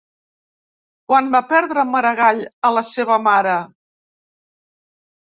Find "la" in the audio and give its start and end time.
2.79-2.83